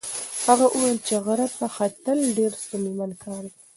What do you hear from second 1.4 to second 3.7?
ته ختل ډېر ستونزمن کار دی.